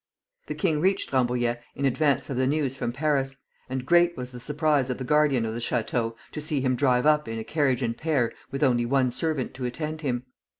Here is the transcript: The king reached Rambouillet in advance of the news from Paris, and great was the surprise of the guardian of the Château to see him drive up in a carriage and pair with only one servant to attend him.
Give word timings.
The 0.47 0.55
king 0.55 0.81
reached 0.81 1.11
Rambouillet 1.13 1.59
in 1.75 1.85
advance 1.85 2.31
of 2.31 2.35
the 2.37 2.47
news 2.47 2.75
from 2.75 2.91
Paris, 2.91 3.35
and 3.69 3.85
great 3.85 4.17
was 4.17 4.31
the 4.31 4.39
surprise 4.39 4.89
of 4.89 4.97
the 4.97 5.03
guardian 5.03 5.45
of 5.45 5.53
the 5.53 5.59
Château 5.59 6.15
to 6.31 6.41
see 6.41 6.59
him 6.59 6.75
drive 6.75 7.05
up 7.05 7.27
in 7.27 7.37
a 7.37 7.43
carriage 7.43 7.83
and 7.83 7.95
pair 7.95 8.31
with 8.49 8.63
only 8.63 8.83
one 8.83 9.11
servant 9.11 9.53
to 9.53 9.65
attend 9.65 10.01
him. 10.01 10.23